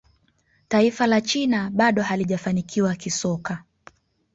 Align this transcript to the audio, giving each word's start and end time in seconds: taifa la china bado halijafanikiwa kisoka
taifa 0.67 1.07
la 1.07 1.21
china 1.21 1.69
bado 1.69 2.03
halijafanikiwa 2.03 2.95
kisoka 2.95 3.63